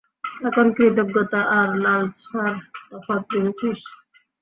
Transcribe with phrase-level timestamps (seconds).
[0.47, 2.53] এখন কৃতজ্ঞতা আর লালসার
[2.89, 3.79] তফাত বুঝেছিস?